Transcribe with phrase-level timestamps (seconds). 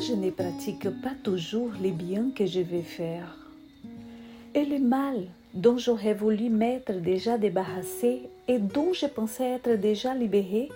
[0.00, 3.36] je ne pratique pas toujours les biens que je vais faire?
[4.54, 10.14] Et le mal dont j'aurais voulu m'être déjà débarrassé et dont je pensais être déjà
[10.14, 10.68] libéré,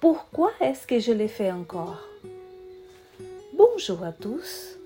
[0.00, 2.00] pourquoi est-ce que je le fais encore?
[3.56, 4.78] Bonjour à tous,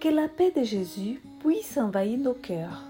[0.00, 2.82] que la paix de Jésus puisse envahir nos cœurs.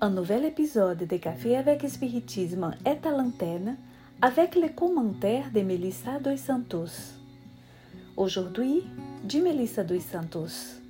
[0.00, 3.76] Un nouvel épisode de Café avec Spiritisme est à l'antenne
[4.20, 7.14] avec les commentaires de Melissa dos Santos.
[8.16, 8.82] Aujourd'hui,
[9.24, 10.80] de Melissa dos Santos.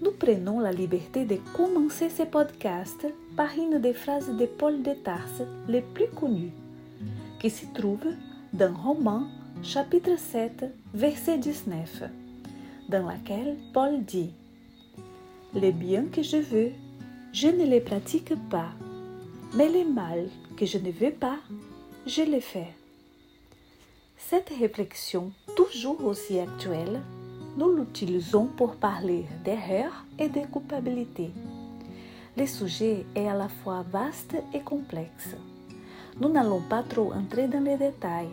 [0.00, 3.06] Nous prenons la liberté de commencer ce podcast
[3.36, 6.52] par une des phrases de Paul de Tarse les plus connues,
[7.40, 8.06] qui se trouve
[8.52, 9.26] dans Romains
[9.62, 12.04] chapitre 7, verset 19,
[12.88, 14.30] dans laquelle Paul dit
[15.54, 16.70] Les biens que je veux,
[17.32, 18.70] je ne les pratique pas,
[19.54, 21.38] mais les mal que je ne veux pas,
[22.06, 22.72] je les fais.
[24.16, 27.00] Cette réflexion, toujours aussi actuelle,
[27.56, 31.30] nous l'utilisons pour parler d'erreur et de culpabilité.
[32.36, 35.36] Le sujet est à la fois vaste et complexe.
[36.20, 38.28] Nous n'allons pas trop entrer dans les détails.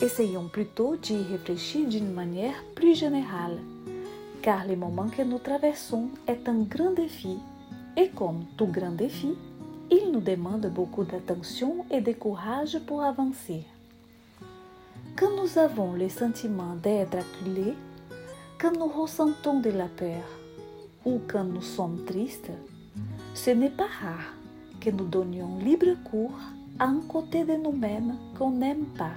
[0.00, 3.58] Essayons plutôt d'y réfléchir d'une manière plus générale,
[4.42, 7.38] car le moment que nous traversons est un grand défi,
[7.96, 9.34] et comme tout grand défi,
[9.90, 13.64] il nous demande beaucoup d'attention et de courage pour avancer.
[15.16, 17.74] Quand nous avons le sentiment d'être acculés,
[18.60, 20.24] quand nous ressentons de la peur
[21.04, 22.50] ou quand nous sommes tristes,
[23.34, 24.34] ce n'est pas rare
[24.80, 26.38] que nous donnions libre cours
[26.78, 29.14] à un côté de nous-mêmes qu'on n'aime pas.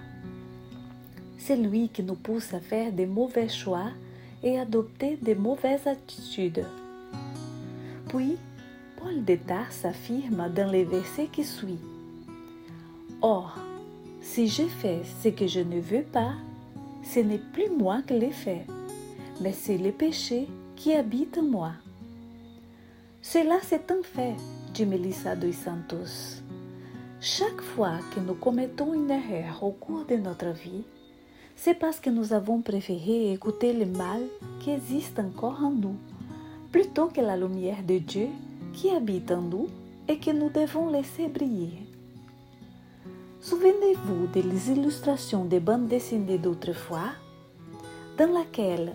[1.40, 3.90] C'est lui qui nous pousse à faire de mauvais choix
[4.44, 6.66] et adopter de mauvaises attitudes.
[8.10, 8.38] Puis,
[8.98, 11.80] Paul de Tarse affirme dans les versets qui suivent
[13.24, 13.56] Or,
[14.22, 16.34] si je fais ce que je ne veux pas,
[17.04, 18.66] ce n'est plus moi qui l'ai fait,
[19.40, 21.72] mais c'est le péché qui habite en moi.
[23.22, 24.36] Cela c'est un fait,
[24.74, 26.42] dit Melissa dos Santos.
[27.20, 30.84] Chaque fois que nous commettons une erreur au cours de notre vie,
[31.56, 34.22] c'est parce que nous avons préféré écouter le mal
[34.60, 35.96] qui existe encore en nous,
[36.72, 38.28] plutôt que la lumière de Dieu
[38.74, 39.68] qui habite en nous
[40.08, 41.86] et que nous devons laisser briller.
[43.42, 47.12] Souvenez-vous des illustrations des bandes dessinées d'autrefois,
[48.18, 48.94] dans laquelle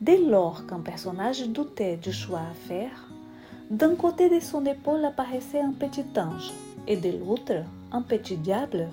[0.00, 3.08] Dès lors qu'un personnage doutait du choix à faire,
[3.68, 6.52] d'un côté de son épaule apparaissait un petit ange
[6.86, 8.88] et de l'autre un petit diable.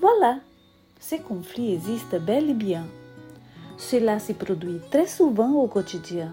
[0.00, 0.40] Voilà,
[0.98, 2.84] ces conflits existent bel et bien.
[3.78, 6.32] Cela se produit très souvent au quotidien.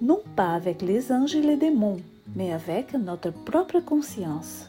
[0.00, 2.00] Non pas avec les anges et les démons,
[2.34, 4.68] mais avec notre propre conscience,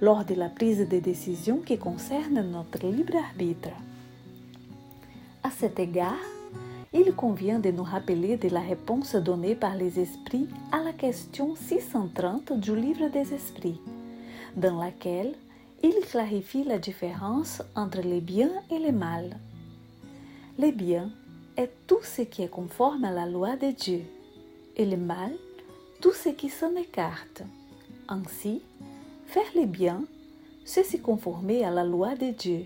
[0.00, 3.70] lors de la prise de décisions qui concernent notre libre arbitre.
[5.42, 6.14] À cet égard,
[6.98, 11.54] il convient de nous rappeler de la réponse donnée par les esprits à la question
[11.54, 13.80] 630 du livre des esprits,
[14.56, 15.34] dans laquelle
[15.82, 19.36] il clarifie la différence entre les biens et les mal.
[20.58, 21.10] Les biens
[21.56, 24.02] est tout ce qui est conforme à la loi de Dieu,
[24.76, 25.32] et le mal,
[26.00, 27.42] tout ce qui s'en écarte.
[28.08, 28.60] Ainsi,
[29.26, 30.02] faire les biens,
[30.64, 32.64] c'est se conformer à la loi de Dieu.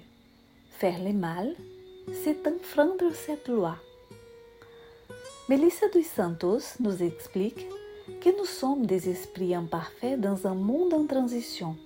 [0.70, 1.54] Faire le mal,
[2.24, 3.76] c'est enfreindre cette loi.
[5.52, 7.66] Melissa dos Santos nous explique
[8.22, 11.76] que nous sommes des esprits imparfaits dans un monde en transition.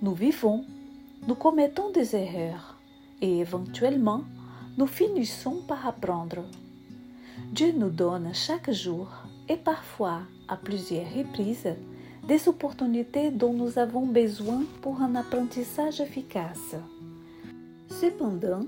[0.00, 0.64] Nous vivons,
[1.28, 2.76] nous commettons des erreurs
[3.20, 4.24] et éventuellement
[4.76, 6.42] nous finissons par apprendre.
[7.52, 9.06] Dieu nous donne chaque jour
[9.48, 11.76] et parfois à plusieurs reprises
[12.26, 16.74] des opportunités dont nous avons besoin pour un apprentissage efficace.
[17.88, 18.66] Cependant,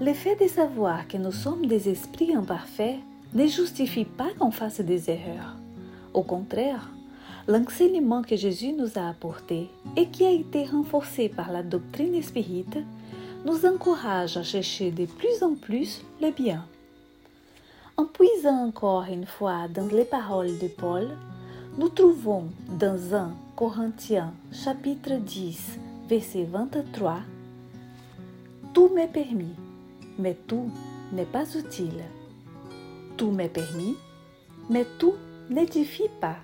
[0.00, 3.00] le fait de savoir que nous sommes des esprits imparfaits
[3.34, 5.56] ne justifie pas qu'on fasse des erreurs.
[6.12, 6.88] Au contraire,
[7.48, 12.78] l'enseignement que Jésus nous a apporté et qui a été renforcé par la doctrine spirite
[13.44, 16.64] nous encourage à chercher de plus en plus le bien.
[17.96, 21.08] En puisant encore une fois dans les paroles de Paul,
[21.76, 22.44] nous trouvons
[22.78, 25.78] dans 1 Corinthiens chapitre 10,
[26.08, 27.18] verset 23,
[28.72, 29.54] Tout m'est permis,
[30.18, 30.70] mais tout
[31.12, 32.02] n'est pas utile.
[33.16, 33.96] Tout m'est permis,
[34.68, 35.14] mais tout
[35.48, 36.36] n'édifie pas.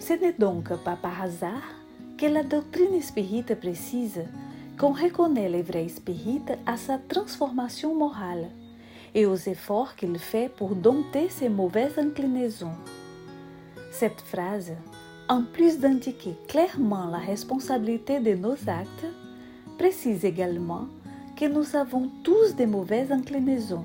[0.00, 1.62] Ce n'est donc pas par hasard
[2.18, 4.20] que la doctrine spirite précise
[4.78, 8.48] qu'on reconnaît le vrai spirit à sa transformation morale
[9.14, 12.74] et aux efforts qu'il fait pour dompter ses mauvaises inclinaisons.
[13.92, 14.72] Cette phrase,
[15.28, 19.06] en plus d'indiquer clairement la responsabilité de nos actes,
[19.78, 20.86] précise également
[21.36, 23.84] que nous avons tous des mauvaises inclinaisons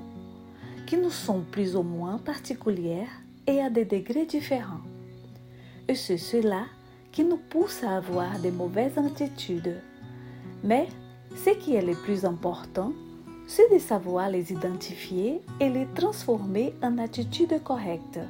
[0.88, 3.10] qui nous sont plus ou moins particulières
[3.46, 4.80] et à des degrés différents.
[5.86, 6.64] Et c'est cela
[7.12, 9.82] qui nous pousse à avoir des mauvaises attitudes.
[10.64, 10.88] Mais
[11.36, 12.94] ce qui est le plus important,
[13.46, 18.20] c'est de savoir les identifier et les transformer en attitudes correctes.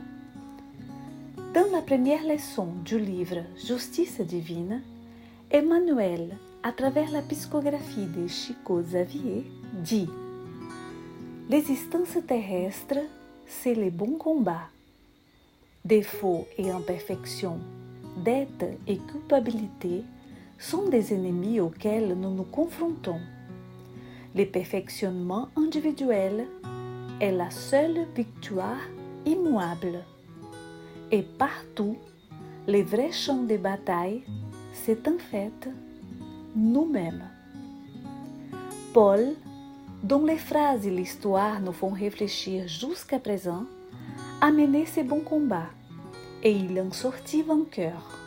[1.55, 4.83] Dans la première leçon du livre Justice divine,
[5.53, 9.45] Emmanuel, à travers la psychographie de Chico Xavier,
[9.75, 10.09] dit
[11.51, 12.99] L'existence terrestre,
[13.47, 14.69] c'est le bon combat.
[15.83, 17.59] Défauts et imperfections,
[18.23, 20.03] dette et culpabilité
[20.59, 23.21] sont des ennemis auxquels nous nous confrontons.
[24.35, 26.47] Le perfectionnement individuel
[27.19, 28.81] est la seule victoire
[29.25, 30.05] immuable.
[31.11, 31.97] Et partout,
[32.67, 34.23] les vrais champs de bataille,
[34.75, 35.71] c'est en fait
[36.55, 37.25] nous-mêmes.
[38.93, 39.35] Paul,
[40.03, 43.65] dont les phrases et l'histoire nous font réfléchir jusqu'à présent,
[44.41, 45.67] a mené ce bon combat
[46.43, 48.19] et il en sortit vainqueur.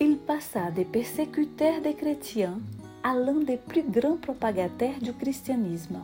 [0.00, 2.58] Il passa des persécuteurs des chrétiens
[3.02, 5.98] à l'un des plus grands propagateurs du christianisme.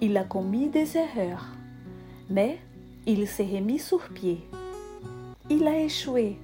[0.00, 1.46] Il a commis des erreurs,
[2.28, 2.58] mais
[3.06, 4.40] il s'est remis sur pied.
[5.48, 6.36] Il a échoué,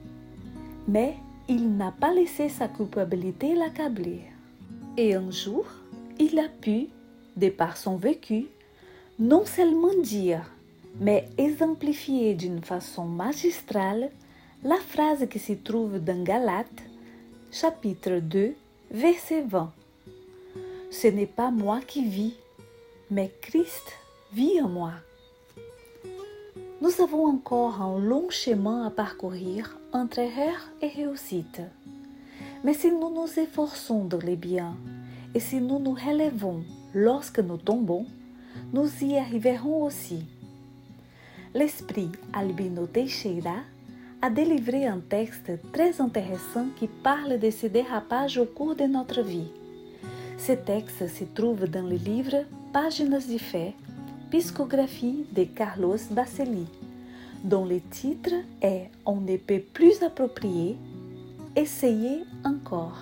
[0.88, 1.17] mais
[1.49, 4.23] il n'a pas laissé sa culpabilité l'accabler.
[4.97, 5.67] Et un jour,
[6.19, 6.88] il a pu,
[7.37, 8.46] de par son vécu,
[9.19, 10.50] non seulement dire,
[11.00, 14.11] mais exemplifier d'une façon magistrale
[14.64, 16.82] la phrase qui se trouve dans Galates,
[17.50, 18.55] chapitre 2,
[18.90, 19.73] verset 20.
[20.90, 22.34] Ce n'est pas moi qui vis,
[23.11, 23.93] mais Christ
[24.32, 24.93] vit en moi.
[26.81, 31.62] Nous avons encore un long chemin à parcourir entre erreur et réussite.
[32.64, 34.76] Mais si nous nous efforçons dans les biens
[35.34, 36.64] et si nous nous relevons
[36.94, 38.06] lorsque nous tombons,
[38.73, 40.25] nous y arriverons aussi.
[41.55, 43.56] L'esprit Albino Teixeira
[44.23, 49.23] a délivré un texte très intéressant qui parle de ces dérapages au cours de notre
[49.23, 49.49] vie.
[50.39, 53.75] Ce texte se trouve dans le livre Páginas de fé,
[54.31, 56.67] Psychographie de Carlos Bacelli,
[57.44, 60.77] dont le titre est On ne peut plus approprié,
[61.55, 62.97] Essayez encore.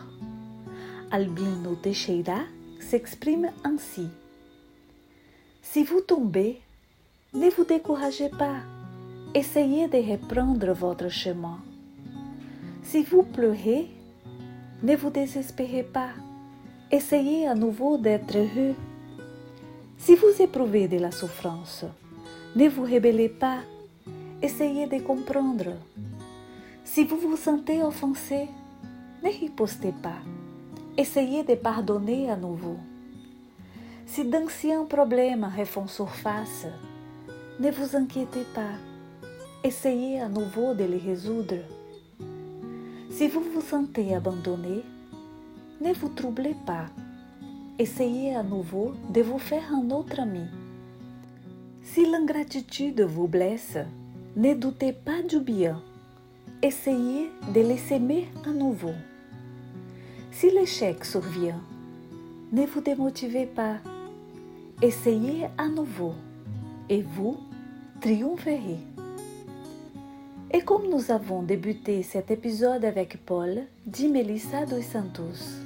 [1.13, 2.41] Albino Teixeira
[2.81, 4.09] s'exprime ainsi.
[5.63, 6.61] Si vous tombez,
[7.33, 8.57] ne vous découragez pas.
[9.35, 11.61] Essayez de reprendre votre chemin.
[12.83, 13.89] Si vous pleurez,
[14.83, 16.11] ne vous désespérez pas.
[16.91, 18.75] Essayez à nouveau d'être heureux.
[19.99, 21.85] Si vous éprouvez de la souffrance,
[22.57, 23.59] ne vous rebellez pas.
[24.43, 25.77] Essayez de comprendre.
[26.85, 28.49] Si vous vous sentez offensé,
[29.23, 30.19] ne ripostez pas.
[30.99, 32.77] Essayez de pardonner à nouveau.
[34.07, 36.67] Si d'anciens problèmes refont surface,
[37.61, 38.75] ne vous inquiétez pas.
[39.63, 41.59] Essayez à nouveau de les résoudre.
[43.11, 44.83] Si vous vous sentez abandonné,
[45.81, 46.87] ne vous troublez pas.
[47.79, 50.45] Essayez à nouveau de vous faire un autre ami.
[51.83, 53.79] Si l'ingratitude vous blesse,
[54.37, 55.81] ne doutez pas du bien.
[56.63, 58.93] Essayez de les s'aimer à nouveau.
[60.33, 61.61] Si l'échec survient,
[62.53, 63.79] ne vous démotivez pas.
[64.81, 66.15] Essayez à nouveau
[66.89, 67.37] et vous
[68.01, 68.79] triompherez.
[70.53, 75.59] Et comme nous avons débuté cet épisode avec Paul, dit Melissa dos Santos,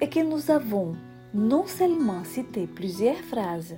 [0.00, 0.96] et que nous avons
[1.34, 3.76] non seulement cité plusieurs phrases,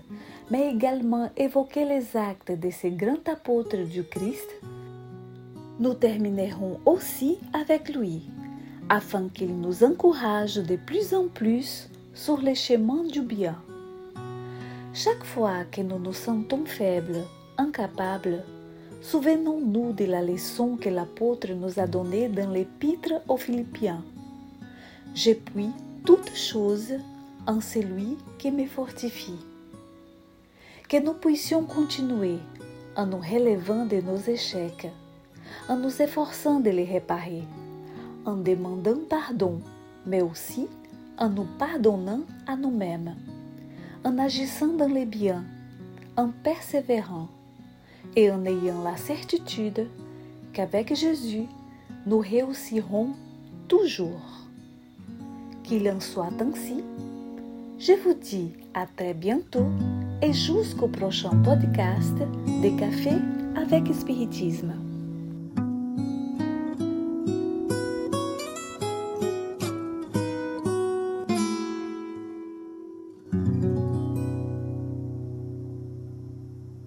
[0.50, 4.48] mais également évoqué les actes de ces grands apôtres du Christ,
[5.80, 8.30] nous terminerons aussi avec lui,
[8.92, 13.56] afin qu'il nous encourage de plus en plus sur les chemins du bien.
[14.92, 17.24] Chaque fois que nous nous sentons faibles,
[17.56, 18.44] incapables,
[19.00, 24.04] souvenons-nous de la leçon que l'apôtre nous a donnée dans l'épître aux Philippiens.
[25.14, 25.70] Je puis
[26.04, 26.92] toutes choses
[27.46, 29.40] en celui qui me fortifie.
[30.90, 32.36] Que nous puissions continuer
[32.94, 34.92] en nous relevant de nos échecs,
[35.70, 37.44] en nous efforçant de les réparer,
[38.24, 39.60] en demandant pardon,
[40.06, 40.68] mais aussi
[41.18, 43.14] en nous pardonnant à nous-mêmes
[44.04, 45.44] en agissant dans les biens,
[46.16, 47.28] en persévérant
[48.16, 49.86] et en ayant la certitude
[50.52, 51.46] qu'avec Jésus,
[52.06, 53.10] nous réussirons
[53.68, 54.46] toujours.
[55.62, 56.82] Qu'il en soit ainsi.
[57.78, 59.66] Je vous dis à très bientôt
[60.20, 62.16] et jusqu'au prochain podcast
[62.60, 63.20] des cafés
[63.56, 64.91] avec spiritisme.